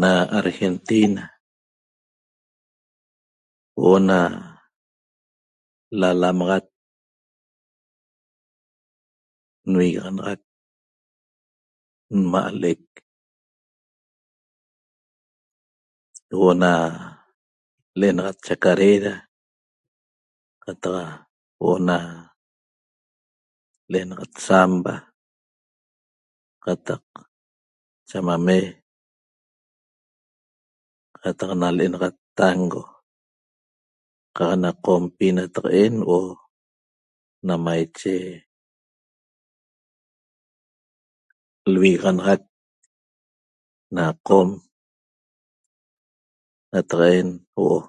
Na 0.00 0.12
Argentina 0.38 1.22
huo'o 3.76 3.98
na 4.08 4.18
lalamaxat 6.00 6.66
nvigaxanaxac 9.70 10.40
nma' 12.20 12.48
l'ec 12.60 12.84
huo'o 16.36 16.52
na 16.62 16.72
l'enaxat 17.98 18.38
chacarera 18.46 19.14
qataq 20.64 20.96
huo'o 21.60 21.76
na 21.88 21.96
l'enaxat 23.90 24.32
zamba 24.46 24.94
qataq 26.64 27.04
chamamé 28.08 28.58
qataq 31.20 31.50
na 31.60 31.68
l'enaxat 31.76 32.16
tango 32.40 32.82
qaq 34.38 34.50
na 34.62 34.70
Qompi 34.84 35.26
nataq'en 35.36 35.94
huo'o 36.06 36.40
na 37.46 37.54
maiche 37.64 38.14
l'vigaxanaxac 41.72 42.42
na 43.96 44.04
Qom 44.26 44.48
nataq'en 46.72 47.28
huo'o 47.54 47.80